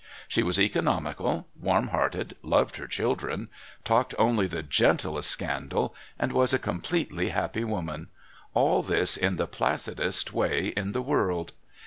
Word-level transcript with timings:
She 0.27 0.41
was 0.41 0.59
economical, 0.59 1.47
warm 1.55 1.89
hearted, 1.89 2.35
loved 2.41 2.77
her 2.77 2.87
children, 2.87 3.49
talked 3.83 4.15
only 4.17 4.47
the 4.47 4.63
gentlest 4.63 5.29
scandal, 5.29 5.93
and 6.17 6.33
was 6.33 6.53
a 6.53 6.57
completely 6.57 7.29
happy 7.29 7.63
woman 7.63 8.07
all 8.55 8.81
this 8.81 9.15
in 9.15 9.35
the 9.35 9.45
placidest 9.45 10.33
way 10.33 10.69
in 10.69 10.93
the 10.93 11.03
world. 11.03 11.53